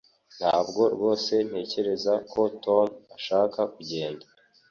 Ntabwo 0.37 0.81
rwose 0.93 1.33
ntekereza 1.47 2.13
ko 2.31 2.41
Tom 2.63 2.87
ashaka 3.17 3.59
kugenda 3.73 4.25